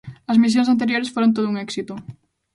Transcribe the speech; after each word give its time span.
As 0.31 0.37
misións 0.43 0.71
anteriores 0.73 1.13
foron 1.15 1.31
todo 1.35 1.47
un 1.51 1.55
éxito. 1.65 1.93